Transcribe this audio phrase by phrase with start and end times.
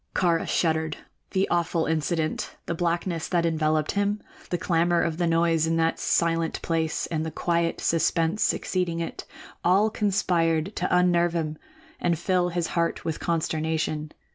[0.15, 0.97] Kāra shuddered.
[1.29, 6.59] The awful incident, the blackness that enveloped him, the clamor of noise in that silent
[6.63, 9.25] place and the quiet suspense succeeding it,
[9.63, 11.55] all conspired to unnerve him
[11.99, 14.11] and fill his heart with consternation.